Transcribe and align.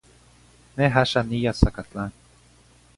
Neh, 0.77 0.93
axah 1.01 1.25
niyas 1.29 1.59
Zacatlán. 1.63 2.11